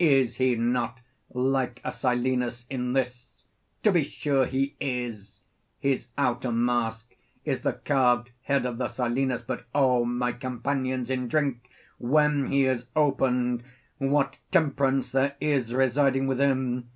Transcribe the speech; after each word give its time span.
Is 0.00 0.36
he 0.36 0.54
not 0.56 1.00
like 1.28 1.82
a 1.84 1.92
Silenus 1.92 2.64
in 2.70 2.94
this? 2.94 3.28
To 3.82 3.92
be 3.92 4.02
sure 4.02 4.46
he 4.46 4.74
is: 4.80 5.40
his 5.78 6.06
outer 6.16 6.50
mask 6.52 7.14
is 7.44 7.60
the 7.60 7.74
carved 7.74 8.30
head 8.44 8.64
of 8.64 8.78
the 8.78 8.88
Silenus; 8.88 9.42
but, 9.42 9.66
O 9.74 10.06
my 10.06 10.32
companions 10.32 11.10
in 11.10 11.28
drink, 11.28 11.68
when 11.98 12.50
he 12.50 12.64
is 12.64 12.86
opened, 12.96 13.62
what 13.98 14.38
temperance 14.50 15.10
there 15.10 15.36
is 15.38 15.74
residing 15.74 16.26
within! 16.26 16.88